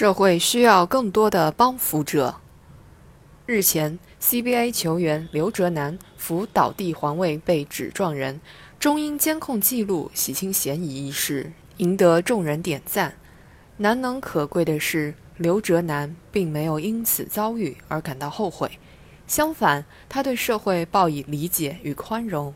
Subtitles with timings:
[0.00, 2.36] 社会需要更多的帮扶者。
[3.44, 8.40] 日前，CBA 球员刘哲南扶倒地环卫被指撞人，
[8.78, 13.18] 中英监控记录洗清嫌疑一事，赢得众人点赞。
[13.76, 18.78] 难能可贵的是，刘哲南并没有因此遭遇而感到后悔，
[19.26, 22.54] 相反，他对社会报以理解与宽容。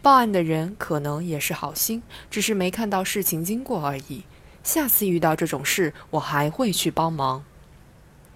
[0.00, 4.22] 报案的人可能也是好心，只是没看到事情经过而已。
[4.68, 7.42] 下次遇到这种事，我还会去帮忙。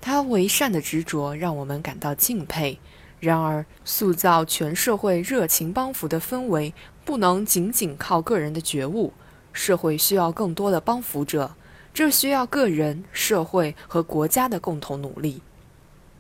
[0.01, 2.81] 他为善的执着让我们感到敬佩。
[3.21, 6.73] 然而，塑造全社会热情帮扶的氛围，
[7.05, 9.13] 不能仅仅靠个人的觉悟。
[9.53, 11.55] 社会需要更多的帮扶者，
[11.93, 15.43] 这需要个人、社会和国家的共同努力。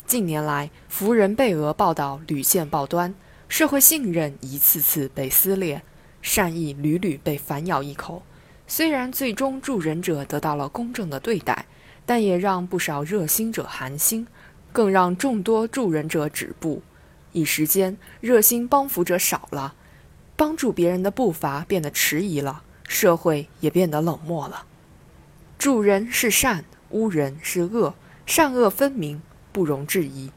[0.05, 3.15] 近年来，扶人被讹报道屡见报端，
[3.48, 5.81] 社会信任一次次被撕裂，
[6.20, 8.23] 善意屡屡被反咬一口。
[8.66, 11.66] 虽然最终助人者得到了公正的对待，
[12.07, 14.27] 但也让不少热心者寒心，
[14.73, 16.83] 更让众多助人者止步。
[17.33, 19.75] 一时间，热心帮扶者少了，
[20.37, 24.67] 帮助别人的步伐变得迟疑了，社会也变得冷漠了。
[25.59, 27.94] 助人是善，污人是恶，
[28.27, 29.22] 善恶分明，
[29.53, 30.31] 不容置疑。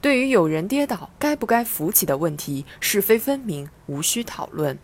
[0.00, 4.78] 对于有人跌倒该不该扶起的问题，是非分明，无需讨论。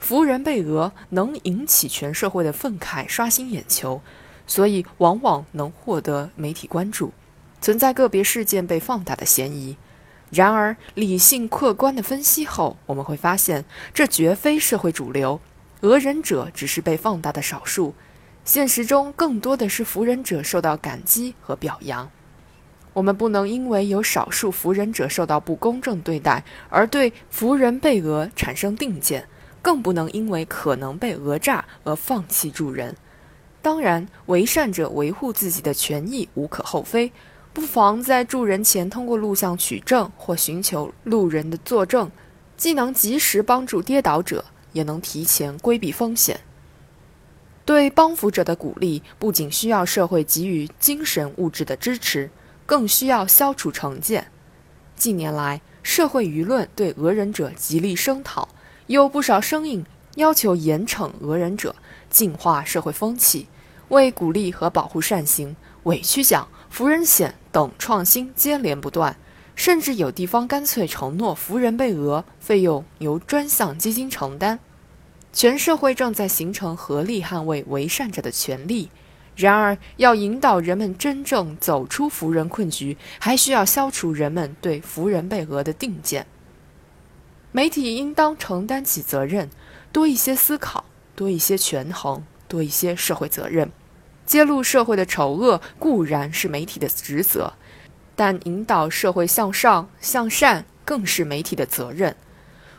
[0.00, 4.00] 扶人被讹能引起全社会的愤慨，刷新眼球，
[4.46, 7.12] 所以往往能获得媒体关注，
[7.60, 9.76] 存在个别事件被放大的嫌疑。
[10.30, 15.40] 然而，理性客观的分析后，我们会发现，这绝非社会主流，
[15.80, 17.94] 讹人者只是被放大的少数，
[18.44, 22.10] 现实中更多的是扶人者受到感激和表扬。
[22.94, 29.28] 我们不能因为有少数扶人者受到不公正对待，而对扶人被讹产生定见。
[29.62, 32.96] 更不能因为可能被讹诈而放弃助人。
[33.62, 37.12] 当然，为善者维护自己的权益无可厚非，
[37.52, 42.10] 不妨在助人前通过录像取证或寻求路人的作证，
[42.56, 46.40] 既能及时帮助跌倒者，也能提前规避风险。
[47.66, 52.30] 对帮扶者的鼓励，不仅需要社会给予精神物质的支持，
[52.64, 54.28] 更需要消除成见。
[54.96, 58.48] 近年来，社会舆论对讹人者极力声讨。
[58.90, 59.86] 有不少声音
[60.16, 61.76] 要求严惩讹人者，
[62.10, 63.46] 净化社会风气。
[63.90, 69.16] 为鼓励和保护善行，委屈奖、扶人险等创新接连不断，
[69.54, 74.58] 甚至有地方干脆承诺扶人被讹费用由专项基金承担。
[75.32, 78.90] 全社会正在形成合力捍卫为善者的权利。
[79.36, 86.26] 然而，要引导人们真正走出扶人困局，还需要消除人们对扶人被讹的定见。
[87.52, 89.50] 媒体应当承担起责任，
[89.90, 90.84] 多一些思考，
[91.16, 93.70] 多一些权衡，多一些社会责任。
[94.24, 97.54] 揭露社会的丑恶固然是媒体的职责，
[98.14, 102.14] 但引导社会向上向善更是媒体的责任。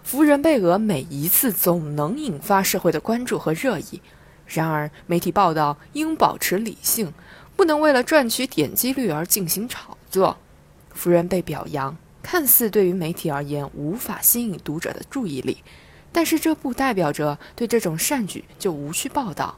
[0.03, 4.01] 福人被讹每一次总能引发社会的关注和热议，
[4.47, 7.13] 然而媒体报道应保持理性，
[7.57, 10.37] 不能为了赚取点击率而进行炒作。
[10.93, 11.97] 福人被表扬。
[12.23, 15.63] 看似对于媒体而言无法吸引读者的注意力，
[16.11, 19.57] 但是这不代表着对这种善举就无需报道。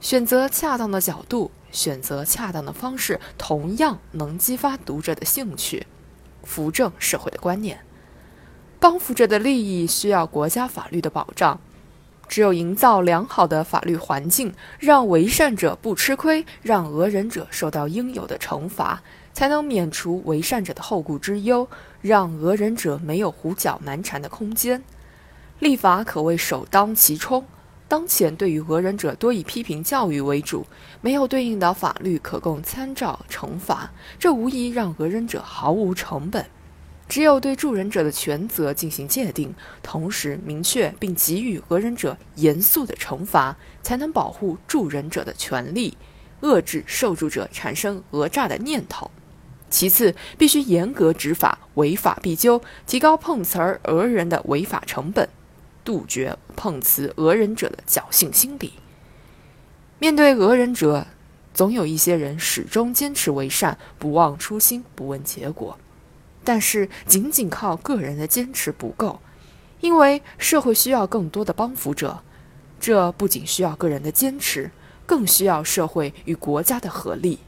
[0.00, 5.86] 选择恰当的角度，选择恰当的方式，同样能激发读者的兴趣，
[6.42, 7.80] 扶正社会的观念。
[8.78, 11.58] 帮扶者的利益需要国家法律的保障，
[12.28, 19.02] 只有营造良好的法律环境，让为善者不吃亏，让讹人者受到应有的惩罚。
[19.34, 21.68] 才能免除为善者的后顾之忧，
[22.00, 24.82] 让讹人者没有胡搅蛮缠的空间。
[25.58, 27.44] 立法可谓首当其冲。
[27.86, 30.64] 当前对于讹人者多以批评教育为主，
[31.02, 36.46] 没有对应的法律可供参照惩罚，这无疑让讹人者毫无成本。
[37.06, 45.96] 只有对助人者的权责进行界定，同时明确并给予讹人者严肃的惩罚，才能保护助人者的权利，
[46.40, 49.10] 遏制受助者产生讹诈的念头。
[49.74, 55.28] 其次，必须严格执法，违法必究，提高碰瓷儿讹人的违法成本，
[55.84, 58.74] 杜绝碰瓷讹人者的侥幸心理。
[59.98, 61.08] 面对讹人者，
[61.52, 65.76] 总有一些人始终坚持为善，不忘初心，不问结果。
[66.44, 69.18] 但是，仅仅靠个人的坚持不够，
[69.80, 72.20] 因为社会需要更多的帮扶者。
[72.78, 74.70] 这不仅需要个人的坚持，
[75.04, 77.40] 更需要社会与国家的合力。